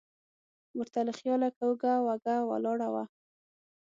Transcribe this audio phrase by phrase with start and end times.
[0.77, 3.03] ور ته له خیاله کوږه وږه ولاړه وه.